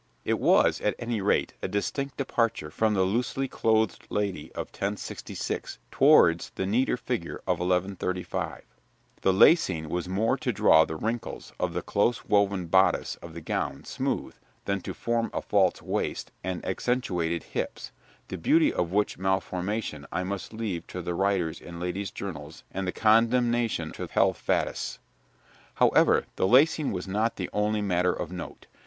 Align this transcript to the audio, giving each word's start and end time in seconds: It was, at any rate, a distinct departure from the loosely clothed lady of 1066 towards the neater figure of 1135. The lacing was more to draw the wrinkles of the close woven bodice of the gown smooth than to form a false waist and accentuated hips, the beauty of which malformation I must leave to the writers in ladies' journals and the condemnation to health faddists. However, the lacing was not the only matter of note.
It 0.25 0.39
was, 0.39 0.81
at 0.81 0.95
any 0.97 1.21
rate, 1.21 1.53
a 1.61 1.67
distinct 1.67 2.17
departure 2.17 2.71
from 2.71 2.95
the 2.95 3.03
loosely 3.03 3.47
clothed 3.47 4.07
lady 4.09 4.51
of 4.53 4.69
1066 4.69 5.77
towards 5.91 6.49
the 6.55 6.65
neater 6.65 6.97
figure 6.97 7.35
of 7.45 7.59
1135. 7.59 8.63
The 9.21 9.31
lacing 9.31 9.89
was 9.89 10.09
more 10.09 10.37
to 10.37 10.51
draw 10.51 10.85
the 10.85 10.95
wrinkles 10.95 11.53
of 11.59 11.73
the 11.73 11.83
close 11.83 12.25
woven 12.25 12.65
bodice 12.65 13.13
of 13.17 13.35
the 13.35 13.41
gown 13.41 13.83
smooth 13.83 14.33
than 14.65 14.81
to 14.81 14.95
form 14.95 15.29
a 15.35 15.41
false 15.43 15.83
waist 15.83 16.31
and 16.43 16.65
accentuated 16.65 17.43
hips, 17.53 17.91
the 18.29 18.39
beauty 18.39 18.73
of 18.73 18.91
which 18.91 19.19
malformation 19.19 20.07
I 20.11 20.23
must 20.23 20.51
leave 20.51 20.87
to 20.87 21.03
the 21.03 21.13
writers 21.13 21.61
in 21.61 21.79
ladies' 21.79 22.09
journals 22.09 22.63
and 22.71 22.87
the 22.87 22.91
condemnation 22.91 23.91
to 23.91 24.07
health 24.07 24.37
faddists. 24.43 24.97
However, 25.75 26.25
the 26.37 26.47
lacing 26.47 26.91
was 26.91 27.07
not 27.07 27.35
the 27.35 27.51
only 27.53 27.83
matter 27.83 28.11
of 28.13 28.31
note. 28.31 28.65